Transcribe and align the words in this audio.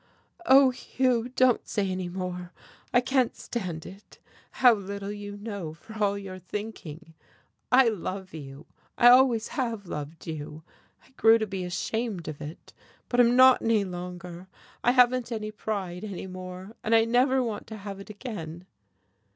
"Oh, 0.47 0.71
Hugh, 0.71 1.29
don't 1.35 1.67
say 1.67 1.87
any 1.87 2.09
more. 2.09 2.51
I 2.91 3.01
can't 3.01 3.35
stand 3.35 3.85
it. 3.85 4.17
How 4.53 4.73
little 4.73 5.11
you 5.11 5.37
know, 5.37 5.75
for 5.75 6.03
all 6.03 6.17
your 6.17 6.39
thinking. 6.39 7.13
I 7.71 7.87
love 7.87 8.33
you, 8.33 8.65
I 8.97 9.09
always 9.09 9.49
have 9.49 9.85
loved 9.85 10.25
you. 10.25 10.63
I 11.05 11.11
grew 11.17 11.37
to 11.37 11.45
be 11.45 11.63
ashamed 11.63 12.27
of 12.27 12.41
it, 12.41 12.73
but 13.09 13.19
I'm 13.19 13.35
not 13.35 13.61
any 13.61 13.83
longer. 13.85 14.47
I 14.83 14.93
haven't 14.93 15.31
any 15.31 15.51
pride 15.51 16.03
any 16.03 16.25
more, 16.25 16.75
and 16.83 16.95
I 16.95 17.05
never 17.05 17.43
want 17.43 17.67
to 17.67 17.77
have 17.77 17.99
it 17.99 18.09
again." 18.09 18.65